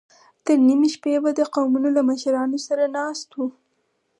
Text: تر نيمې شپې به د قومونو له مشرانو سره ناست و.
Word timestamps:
تر 0.45 0.57
نيمې 0.67 0.89
شپې 0.95 1.13
به 1.23 1.31
د 1.35 1.41
قومونو 1.55 1.89
له 1.97 2.01
مشرانو 2.09 2.57
سره 2.67 2.83
ناست 2.97 3.29
و. 3.35 3.39